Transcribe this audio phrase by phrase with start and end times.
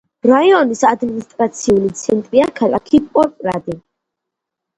[0.29, 3.79] რაიონის ადმინისტრაციული ცენტრია ქალაქი პოპრადი.